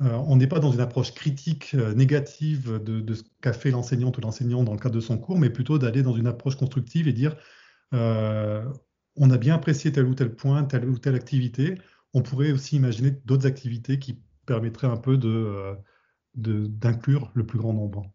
euh, 0.01 0.13
on 0.27 0.35
n'est 0.35 0.47
pas 0.47 0.59
dans 0.59 0.71
une 0.71 0.79
approche 0.79 1.13
critique 1.13 1.73
négative 1.73 2.79
de, 2.83 3.01
de 3.01 3.13
ce 3.15 3.23
qu'a 3.41 3.53
fait 3.53 3.71
l'enseignante 3.71 4.17
ou 4.19 4.21
l'enseignant 4.21 4.63
dans 4.63 4.73
le 4.73 4.79
cadre 4.79 4.95
de 4.95 5.01
son 5.01 5.17
cours, 5.17 5.39
mais 5.39 5.49
plutôt 5.49 5.79
d'aller 5.79 6.03
dans 6.03 6.15
une 6.15 6.27
approche 6.27 6.55
constructive 6.55 7.07
et 7.07 7.13
dire, 7.13 7.35
on 7.91 9.29
a 9.31 9.37
bien 9.37 9.55
apprécié 9.55 9.91
tel 9.91 10.05
ou 10.05 10.13
tel 10.13 10.35
point, 10.35 10.63
telle 10.63 10.87
ou 10.87 10.97
telle 10.99 11.15
activité, 11.15 11.75
on 12.13 12.21
pourrait 12.21 12.51
aussi 12.51 12.75
imaginer 12.75 13.11
d'autres 13.25 13.47
activités 13.47 13.99
qui 13.99 14.19
permettraient 14.45 14.87
un 14.87 14.97
peu 14.97 15.19
euh, 15.23 15.75
d'inclure 16.35 17.31
le 17.33 17.45
plus 17.45 17.59
grand 17.59 17.73
nombre. 17.73 18.11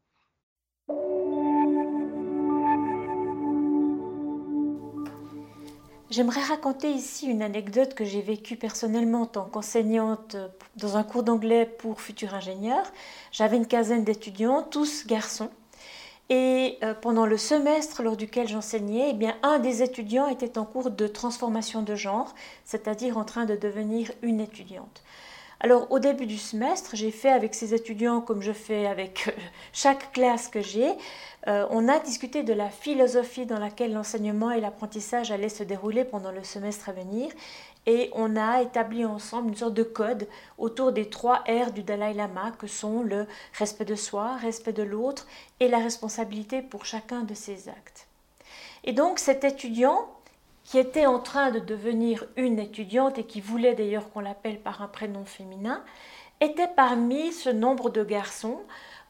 J'aimerais 6.08 6.42
raconter 6.42 6.90
ici 6.92 7.26
une 7.26 7.42
anecdote 7.42 7.94
que 7.94 8.04
j'ai 8.04 8.22
vécue 8.22 8.56
personnellement 8.56 9.22
en 9.22 9.26
tant 9.26 9.44
qu'enseignante 9.44 10.36
dans 10.76 10.96
un 10.96 11.02
cours 11.02 11.24
d'anglais 11.24 11.66
pour 11.66 12.00
futurs 12.00 12.32
ingénieurs. 12.32 12.92
J'avais 13.32 13.56
une 13.56 13.66
quinzaine 13.66 14.04
d'étudiants, 14.04 14.62
tous 14.62 15.06
garçons. 15.06 15.50
Et 16.28 16.78
euh, 16.82 16.92
pendant 16.94 17.24
le 17.24 17.36
semestre 17.36 18.02
lors 18.02 18.16
duquel 18.16 18.48
j'enseignais, 18.48 19.16
eh 19.20 19.28
un 19.42 19.58
des 19.60 19.82
étudiants 19.82 20.26
était 20.26 20.58
en 20.58 20.64
cours 20.64 20.90
de 20.90 21.06
transformation 21.06 21.82
de 21.82 21.94
genre, 21.94 22.34
c'est-à-dire 22.64 23.16
en 23.16 23.24
train 23.24 23.44
de 23.44 23.54
devenir 23.54 24.10
une 24.22 24.40
étudiante. 24.40 25.02
Alors 25.60 25.90
au 25.90 25.98
début 25.98 26.26
du 26.26 26.36
semestre, 26.36 26.90
j'ai 26.94 27.10
fait 27.10 27.30
avec 27.30 27.54
ces 27.54 27.72
étudiants 27.72 28.20
comme 28.20 28.42
je 28.42 28.52
fais 28.52 28.86
avec 28.86 29.28
euh, 29.28 29.40
chaque 29.72 30.12
classe 30.12 30.48
que 30.48 30.60
j'ai, 30.60 30.92
euh, 31.46 31.64
on 31.70 31.88
a 31.88 32.00
discuté 32.00 32.42
de 32.42 32.52
la 32.52 32.68
philosophie 32.68 33.46
dans 33.46 33.58
laquelle 33.58 33.92
l'enseignement 33.92 34.50
et 34.50 34.60
l'apprentissage 34.60 35.30
allaient 35.30 35.48
se 35.48 35.62
dérouler 35.62 36.04
pendant 36.04 36.32
le 36.32 36.42
semestre 36.42 36.88
à 36.88 36.92
venir 36.92 37.30
et 37.86 38.10
on 38.12 38.36
a 38.36 38.62
établi 38.62 39.04
ensemble 39.04 39.48
une 39.48 39.56
sorte 39.56 39.74
de 39.74 39.82
code 39.82 40.28
autour 40.58 40.92
des 40.92 41.08
trois 41.08 41.44
R 41.48 41.70
du 41.72 41.82
Dalai 41.82 42.14
Lama 42.14 42.52
que 42.58 42.66
sont 42.66 43.02
le 43.02 43.26
respect 43.54 43.84
de 43.84 43.94
soi, 43.94 44.36
respect 44.36 44.72
de 44.72 44.82
l'autre 44.82 45.26
et 45.60 45.68
la 45.68 45.78
responsabilité 45.78 46.62
pour 46.62 46.84
chacun 46.84 47.22
de 47.22 47.34
ses 47.34 47.68
actes. 47.68 48.08
Et 48.84 48.92
donc 48.92 49.18
cet 49.18 49.44
étudiant 49.44 50.08
qui 50.66 50.78
était 50.78 51.06
en 51.06 51.20
train 51.20 51.52
de 51.52 51.60
devenir 51.60 52.26
une 52.36 52.58
étudiante 52.58 53.18
et 53.18 53.24
qui 53.24 53.40
voulait 53.40 53.74
d'ailleurs 53.74 54.10
qu'on 54.10 54.20
l'appelle 54.20 54.60
par 54.60 54.82
un 54.82 54.88
prénom 54.88 55.24
féminin, 55.24 55.84
était 56.40 56.68
parmi 56.68 57.32
ce 57.32 57.48
nombre 57.48 57.88
de 57.88 58.02
garçons 58.02 58.60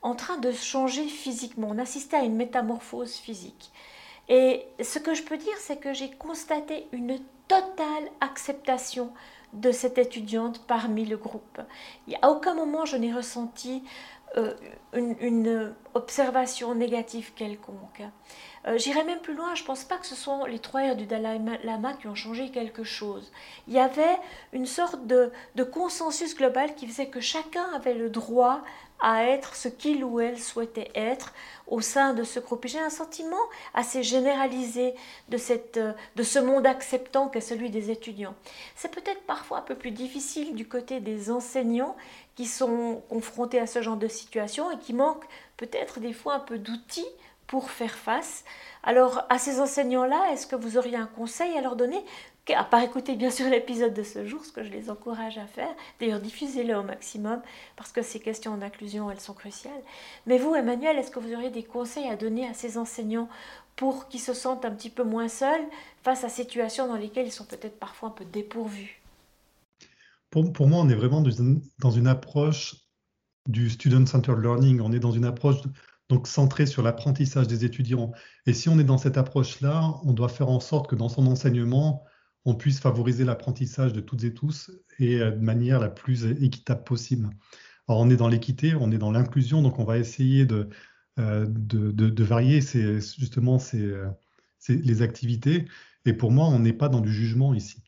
en 0.02 0.14
train 0.14 0.36
de 0.36 0.52
changer 0.52 1.08
physiquement. 1.08 1.68
On 1.70 1.78
assistait 1.78 2.18
à 2.18 2.24
une 2.24 2.36
métamorphose 2.36 3.14
physique. 3.14 3.72
Et 4.28 4.66
ce 4.82 4.98
que 4.98 5.14
je 5.14 5.22
peux 5.22 5.36
dire, 5.36 5.56
c'est 5.58 5.76
que 5.76 5.92
j'ai 5.92 6.10
constaté 6.10 6.86
une 6.92 7.18
totale 7.48 8.10
acceptation 8.20 9.12
de 9.52 9.70
cette 9.70 9.98
étudiante 9.98 10.62
parmi 10.66 11.04
le 11.04 11.16
groupe. 11.16 11.60
À 12.20 12.30
aucun 12.30 12.54
moment 12.54 12.84
je 12.84 12.96
n'ai 12.96 13.12
ressenti 13.12 13.82
euh, 14.36 14.54
une, 14.92 15.74
observation 15.94 16.74
négative 16.74 17.32
quelconque. 17.34 18.02
Euh, 18.66 18.78
j'irai 18.78 19.04
même 19.04 19.20
plus 19.20 19.34
loin, 19.34 19.54
je 19.54 19.62
ne 19.62 19.66
pense 19.66 19.84
pas 19.84 19.96
que 19.96 20.06
ce 20.06 20.16
sont 20.16 20.44
les 20.44 20.58
trois 20.58 20.94
du 20.94 21.06
Dalai 21.06 21.40
Lama 21.62 21.94
qui 21.94 22.08
ont 22.08 22.14
changé 22.14 22.50
quelque 22.50 22.82
chose. 22.82 23.30
Il 23.68 23.74
y 23.74 23.78
avait 23.78 24.18
une 24.52 24.66
sorte 24.66 25.06
de, 25.06 25.30
de 25.54 25.62
consensus 25.62 26.34
global 26.34 26.74
qui 26.74 26.86
faisait 26.86 27.06
que 27.06 27.20
chacun 27.20 27.64
avait 27.74 27.94
le 27.94 28.10
droit 28.10 28.62
à 29.00 29.24
être 29.24 29.54
ce 29.54 29.68
qu'il 29.68 30.04
ou 30.04 30.20
elle 30.20 30.38
souhaitait 30.38 30.90
être 30.94 31.32
au 31.66 31.80
sein 31.80 32.14
de 32.14 32.24
ce 32.24 32.40
groupe. 32.40 32.66
j'ai 32.66 32.78
un 32.78 32.90
sentiment 32.90 33.36
assez 33.74 34.02
généralisé 34.02 34.94
de, 35.28 35.36
cette, 35.36 35.78
de 35.78 36.22
ce 36.22 36.38
monde 36.38 36.66
acceptant 36.66 37.28
qu'est 37.28 37.40
celui 37.40 37.70
des 37.70 37.90
étudiants. 37.90 38.34
C'est 38.74 38.90
peut-être 38.90 39.22
parfois 39.22 39.58
un 39.58 39.62
peu 39.62 39.74
plus 39.74 39.90
difficile 39.90 40.54
du 40.54 40.66
côté 40.66 41.00
des 41.00 41.30
enseignants 41.30 41.96
qui 42.36 42.46
sont 42.46 43.02
confrontés 43.08 43.58
à 43.58 43.66
ce 43.66 43.82
genre 43.82 43.96
de 43.96 44.08
situation 44.08 44.70
et 44.70 44.78
qui 44.78 44.92
manquent 44.92 45.26
peut-être 45.56 46.00
des 46.00 46.12
fois 46.12 46.34
un 46.34 46.40
peu 46.40 46.58
d'outils 46.58 47.06
pour 47.46 47.70
faire 47.70 47.94
face. 47.94 48.44
Alors 48.82 49.24
à 49.28 49.38
ces 49.38 49.60
enseignants-là, 49.60 50.32
est-ce 50.32 50.46
que 50.46 50.56
vous 50.56 50.78
auriez 50.78 50.96
un 50.96 51.06
conseil 51.06 51.56
à 51.56 51.60
leur 51.60 51.76
donner? 51.76 52.02
À 52.54 52.64
part 52.64 52.82
écouter 52.82 53.16
bien 53.16 53.30
sûr 53.30 53.46
l'épisode 53.50 53.94
de 53.94 54.02
ce 54.02 54.26
jour, 54.26 54.44
ce 54.44 54.52
que 54.52 54.62
je 54.62 54.70
les 54.70 54.90
encourage 54.90 55.38
à 55.38 55.46
faire. 55.46 55.74
D'ailleurs, 56.00 56.20
diffusez-le 56.20 56.76
au 56.76 56.82
maximum 56.82 57.40
parce 57.76 57.92
que 57.92 58.02
ces 58.02 58.20
questions 58.20 58.56
d'inclusion, 58.56 59.10
elles 59.10 59.20
sont 59.20 59.34
cruciales. 59.34 59.82
Mais 60.26 60.38
vous, 60.38 60.54
Emmanuel, 60.54 60.96
est-ce 60.98 61.10
que 61.10 61.18
vous 61.18 61.34
auriez 61.34 61.50
des 61.50 61.64
conseils 61.64 62.08
à 62.08 62.16
donner 62.16 62.48
à 62.48 62.54
ces 62.54 62.78
enseignants 62.78 63.28
pour 63.74 64.08
qu'ils 64.08 64.20
se 64.20 64.32
sentent 64.32 64.64
un 64.64 64.70
petit 64.70 64.90
peu 64.90 65.02
moins 65.02 65.28
seuls 65.28 65.64
face 66.02 66.24
à 66.24 66.28
situations 66.28 66.86
dans 66.86 66.96
lesquelles 66.96 67.26
ils 67.26 67.32
sont 67.32 67.44
peut-être 67.44 67.78
parfois 67.78 68.08
un 68.08 68.12
peu 68.12 68.24
dépourvus? 68.24 69.02
Pour, 70.30 70.52
pour, 70.52 70.66
moi, 70.66 70.80
on 70.80 70.88
est 70.88 70.94
vraiment 70.94 71.22
dans 71.78 71.90
une 71.90 72.06
approche 72.06 72.76
du 73.48 73.70
student-centered 73.70 74.38
learning. 74.40 74.80
On 74.80 74.92
est 74.92 74.98
dans 74.98 75.12
une 75.12 75.24
approche 75.24 75.56
donc 76.08 76.28
centrée 76.28 76.66
sur 76.66 76.82
l'apprentissage 76.82 77.48
des 77.48 77.64
étudiants. 77.64 78.12
Et 78.46 78.52
si 78.52 78.68
on 78.68 78.78
est 78.78 78.84
dans 78.84 78.98
cette 78.98 79.18
approche-là, 79.18 79.94
on 80.04 80.12
doit 80.12 80.28
faire 80.28 80.48
en 80.48 80.60
sorte 80.60 80.88
que 80.88 80.96
dans 80.96 81.08
son 81.08 81.26
enseignement, 81.26 82.04
on 82.44 82.54
puisse 82.54 82.78
favoriser 82.78 83.24
l'apprentissage 83.24 83.92
de 83.92 84.00
toutes 84.00 84.22
et 84.24 84.32
tous 84.32 84.70
et 84.98 85.20
euh, 85.20 85.32
de 85.32 85.42
manière 85.42 85.80
la 85.80 85.88
plus 85.88 86.24
équitable 86.24 86.84
possible. 86.84 87.28
Alors 87.88 88.00
on 88.00 88.08
est 88.08 88.16
dans 88.16 88.28
l'équité, 88.28 88.74
on 88.74 88.90
est 88.92 88.98
dans 88.98 89.10
l'inclusion, 89.10 89.62
donc 89.62 89.78
on 89.78 89.84
va 89.84 89.98
essayer 89.98 90.46
de, 90.46 90.68
euh, 91.18 91.44
de, 91.48 92.24
varier 92.24 92.60
justement 92.60 93.58
euh, 93.74 94.08
les 94.68 95.02
activités. 95.02 95.66
Et 96.04 96.12
pour 96.12 96.30
moi, 96.30 96.46
on 96.46 96.60
n'est 96.60 96.72
pas 96.72 96.88
dans 96.88 97.00
du 97.00 97.12
jugement 97.12 97.52
ici. 97.52 97.82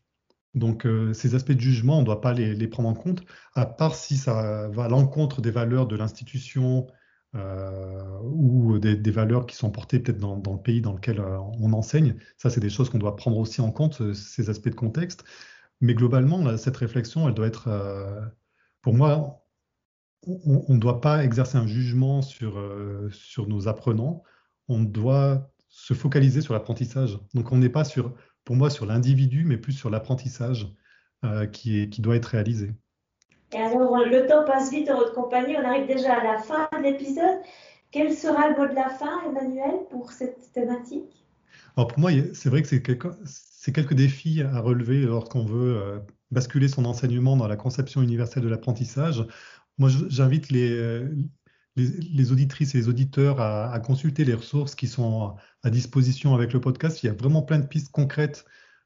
Donc 0.54 0.88
ces 1.12 1.36
aspects 1.36 1.52
de 1.52 1.60
jugement, 1.60 1.98
on 1.98 2.00
ne 2.00 2.06
doit 2.06 2.20
pas 2.20 2.32
les, 2.32 2.66
prendre 2.66 2.88
en 2.88 2.94
compte, 2.94 3.22
à 3.54 3.64
part 3.66 3.94
si 3.94 4.16
ça 4.16 4.68
va 4.68 4.84
à 4.84 4.88
l'encontre 4.88 5.40
des 5.40 5.52
valeurs 5.52 5.86
de 5.86 5.94
l'institution 5.94 6.88
euh, 7.34 8.18
ou 8.22 8.78
des, 8.78 9.10
valeurs 9.10 9.46
qui 9.46 9.54
sont 9.54 9.70
portées 9.70 10.00
peut-être 10.00 10.18
dans, 10.18 10.36
le 10.36 10.62
pays 10.62 10.80
dans 10.80 10.94
lequel 10.94 11.20
euh, 11.20 11.38
on 11.60 11.72
enseigne. 11.74 12.16
Ça, 12.38 12.48
c'est 12.48 12.60
des 12.60 12.70
choses 12.70 12.88
qu'on 12.88 12.98
doit 12.98 13.16
prendre 13.16 13.36
aussi 13.38 13.60
en 13.60 13.70
compte, 13.70 14.00
euh, 14.00 14.14
ces 14.14 14.48
aspects 14.48 14.70
de 14.70 14.74
contexte. 14.74 15.24
Mais 15.80 15.94
globalement, 15.94 16.56
cette 16.56 16.76
réflexion, 16.76 17.28
elle 17.28 17.34
doit 17.34 17.46
être, 17.46 17.68
pour 18.82 18.94
moi, 18.94 19.46
on 20.26 20.74
ne 20.74 20.78
doit 20.78 21.00
pas 21.00 21.24
exercer 21.24 21.56
un 21.56 21.68
jugement 21.68 22.20
sur, 22.20 22.60
sur 23.12 23.46
nos 23.46 23.68
apprenants, 23.68 24.24
on 24.66 24.82
doit 24.82 25.52
se 25.68 25.94
focaliser 25.94 26.40
sur 26.40 26.52
l'apprentissage. 26.54 27.20
Donc 27.34 27.52
on 27.52 27.58
n'est 27.58 27.68
pas 27.68 27.84
sur, 27.84 28.12
pour 28.44 28.56
moi 28.56 28.70
sur 28.70 28.86
l'individu, 28.86 29.44
mais 29.44 29.56
plus 29.56 29.72
sur 29.72 29.88
l'apprentissage 29.88 30.68
qui, 31.52 31.88
qui 31.90 32.00
doit 32.02 32.16
être 32.16 32.26
réalisé. 32.26 32.74
Et 33.52 33.56
alors, 33.56 34.04
le 34.04 34.26
temps 34.26 34.44
passe 34.44 34.70
vite 34.70 34.90
en 34.90 34.96
votre 34.96 35.14
compagnie. 35.14 35.56
On 35.56 35.64
arrive 35.64 35.86
déjà 35.86 36.14
à 36.20 36.24
la 36.24 36.38
fin 36.38 36.68
de 36.76 36.82
l'épisode. 36.82 37.38
Quel 37.90 38.12
sera 38.12 38.50
le 38.50 38.56
mot 38.56 38.68
de 38.68 38.74
la 38.74 38.90
fin, 38.90 39.22
Emmanuel, 39.26 39.86
pour 39.90 40.12
cette 40.12 40.52
thématique? 40.52 41.24
Alors, 41.76 41.88
pour 41.88 41.98
moi, 41.98 42.10
c'est 42.34 42.50
vrai 42.50 42.62
que 42.62 42.68
c'est 42.68 42.82
quelques, 42.82 43.08
quelques, 43.72 43.94
défis 43.94 44.42
à 44.42 44.60
relever 44.60 45.02
lorsqu'on 45.02 45.44
veut 45.44 45.76
euh, 45.76 45.98
basculer 46.30 46.68
son 46.68 46.84
enseignement 46.84 47.36
dans 47.36 47.48
la 47.48 47.56
conception 47.56 48.02
universelle 48.02 48.42
de 48.42 48.48
l'apprentissage. 48.48 49.24
Moi, 49.78 49.88
j'invite 50.08 50.50
les, 50.50 51.06
les, 51.78 52.32
auditrices 52.32 52.74
et 52.74 52.78
les 52.78 52.88
auditeurs 52.88 53.40
à, 53.40 53.78
consulter 53.80 54.24
les 54.24 54.34
ressources 54.34 54.74
qui 54.74 54.86
sont 54.86 55.36
à 55.62 55.70
disposition 55.70 56.34
avec 56.34 56.52
le 56.52 56.60
podcast. 56.60 57.02
Il 57.02 57.06
y 57.06 57.08
a 57.08 57.12
vraiment 57.12 57.42
plein 57.42 57.58
de 57.58 57.66
pistes 57.66 57.90
concrètes 57.90 58.44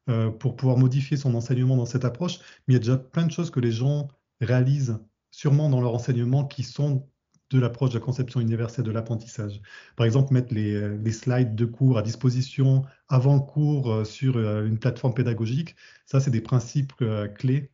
euh, 0.09 0.31
pour 0.31 0.57
pouvoir 0.57 0.78
modifier 0.78 1.16
son 1.16 1.35
enseignement 1.35 1.76
dans 1.76 1.87
cette 1.87 2.04
approche, 2.04 2.38
mais 2.66 2.73
il 2.73 2.73
y 2.75 2.76
a 2.76 2.81
déjà 2.81 2.97
plein 2.99 3.26
de 3.26 3.33
choses 3.33 3.50
que 3.50 3.61
les 3.61 3.73
gens 3.73 4.09
réalisent 4.44 4.99
sûrement 5.30 5.68
dans 5.68 5.80
leur 5.80 5.94
enseignement 5.94 6.44
qui 6.44 6.62
sont 6.62 7.08
de 7.52 7.61
l'approche 7.61 7.90
de 7.90 7.99
la 7.99 8.04
conception 8.04 8.40
universelle 8.40 8.84
de 8.84 8.90
l'apprentissage. 8.90 9.61
Par 9.96 10.06
exemple, 10.06 10.32
mettre 10.32 10.54
les, 10.54 10.99
les, 10.99 11.12
slides 11.12 11.54
de 11.54 11.64
cours 11.64 11.99
à 11.99 12.02
disposition 12.02 12.84
avant 13.08 13.34
le 13.34 13.40
cours 13.40 13.92
euh, 13.92 14.04
sur 14.04 14.37
euh, 14.37 14.66
une 14.66 14.78
plateforme 14.78 15.14
pédagogique, 15.14 15.76
ça, 16.06 16.20
c'est 16.20 16.30
des 16.30 16.40
principes 16.40 16.92
euh, 17.02 17.28
clés 17.28 17.70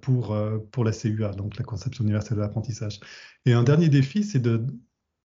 pour, 0.00 0.36
pour 0.72 0.84
la 0.84 0.90
CUA, 0.90 1.30
donc 1.34 1.56
la 1.56 1.62
conception 1.62 2.02
universelle 2.02 2.36
de 2.36 2.42
l'apprentissage. 2.42 2.98
Et 3.44 3.52
un 3.52 3.62
dernier 3.62 3.88
défi, 3.88 4.24
c'est 4.24 4.40
de, 4.40 4.66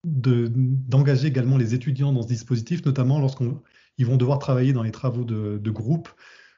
d'engager 0.04 1.28
également 1.28 1.56
les 1.56 1.72
étudiants 1.72 2.12
dans 2.12 2.20
ce 2.20 2.28
dispositif, 2.28 2.84
notamment 2.84 3.18
lorsqu'ils 3.18 4.04
vont 4.04 4.18
devoir 4.18 4.38
travailler 4.38 4.74
dans 4.74 4.82
les 4.82 4.90
travaux 4.90 5.24
de, 5.24 5.56
de 5.56 5.70
groupe, 5.70 6.10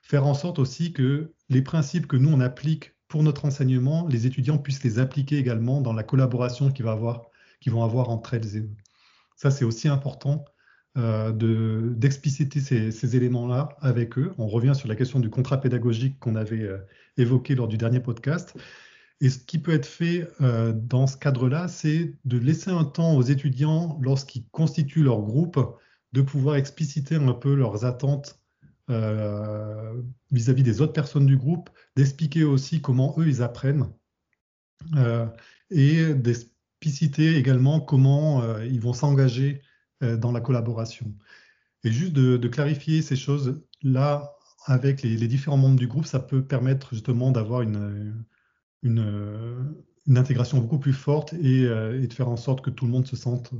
faire 0.02 0.26
en 0.26 0.35
sorte 0.35 0.59
aussi 0.59 0.93
que 0.93 1.33
les 1.49 1.62
principes 1.62 2.09
que 2.09 2.16
nous, 2.16 2.28
on 2.28 2.40
applique 2.40 2.94
pour 3.08 3.23
notre 3.23 3.44
enseignement, 3.44 4.06
les 4.08 4.26
étudiants 4.26 4.58
puissent 4.58 4.82
les 4.84 4.99
appliquer 4.99 5.38
également 5.38 5.80
dans 5.80 5.92
la 5.92 6.02
collaboration 6.02 6.70
qu'ils 6.70 6.84
vont 6.84 7.84
avoir 7.84 8.11
entre 8.11 8.34
elles 8.34 8.56
et 8.56 8.61
eux. 8.61 8.70
Ça, 9.37 9.50
c'est 9.50 9.64
aussi 9.64 9.88
important 9.88 10.44
euh, 10.96 11.32
d'expliciter 11.32 12.61
ces, 12.61 13.16
éléments-là 13.16 13.70
avec 13.80 14.16
eux. 14.16 14.32
On 14.38 14.46
revient 14.46 14.75
sur 14.76 14.87
la 14.87 14.94
question 14.94 15.18
du 15.18 15.28
contrat 15.28 15.61
pédagogique 15.61 16.20
qu'on 16.20 16.37
avait 16.37 16.62
euh, 16.62 16.78
évoqué 17.16 17.56
lors 17.56 17.66
du 17.66 17.76
dernier 17.76 17.99
podcast. 17.99 18.56
Et 19.20 19.28
ce 19.28 19.38
qui 19.38 19.58
peut 19.58 19.73
être 19.73 19.87
fait 19.87 20.28
euh, 20.40 20.73
dans 20.73 21.08
ce 21.08 21.16
cadre-là, 21.16 21.66
c'est 21.66 22.14
de 22.25 22.38
laisser 22.38 22.70
un 22.70 22.84
temps 22.84 23.16
aux 23.16 23.23
étudiants, 23.23 23.99
lorsqu'ils 24.02 24.46
constituent 24.50 25.02
leur 25.02 25.23
groupe, 25.23 25.58
de 26.12 26.23
pouvoir 26.23 26.56
expliciter 26.56 27.16
un 27.16 27.32
peu 27.32 27.54
leurs 27.54 27.84
attentes 27.84 28.38
euh, 28.91 30.03
vis-à-vis 30.31 30.62
des 30.62 30.83
autres 30.83 30.93
personnes 30.93 31.25
du 31.25 31.38
groupe, 31.38 31.71
d'expliquer 31.97 32.45
aussi 32.45 32.83
comment 32.83 33.14
eux 33.19 33.26
ils 33.26 33.43
apprennent 33.43 33.88
euh, 34.97 35.26
et 35.71 36.12
d'expliciter 36.12 37.37
également 37.37 37.81
comment 37.81 38.43
euh, 38.43 38.67
ils 38.67 38.81
vont 38.81 38.93
s'engager 38.93 39.62
dans 40.00 40.33
la 40.33 40.43
collaboration. 40.43 41.14
Et 41.83 41.91
juste 41.91 42.12
de, 42.12 42.49
clarifier 42.49 43.00
ces 43.00 43.17
choses-là 43.17 44.35
avec 44.67 45.00
les, 45.00 45.17
différents 45.29 45.57
membres 45.57 45.79
du 45.79 45.87
groupe, 45.87 46.05
ça 46.05 46.21
peut 46.21 46.45
permettre 46.45 46.91
justement 46.93 47.31
d'avoir 47.31 47.62
une, 47.62 48.26
intégration 50.14 50.59
beaucoup 50.59 50.79
plus 50.79 50.93
forte 50.93 51.32
et, 51.35 51.63
de 51.63 52.13
faire 52.13 52.28
en 52.28 52.37
sorte 52.37 52.63
que 52.63 52.69
tout 52.69 52.85
le 52.85 52.93
monde 52.93 53.06
se 53.06 53.17
sente 53.17 53.54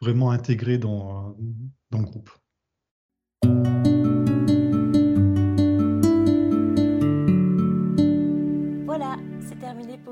vraiment 0.00 0.30
intégré 0.30 0.78
dans 0.78 1.36
le 1.90 1.98
groupe. 1.98 2.30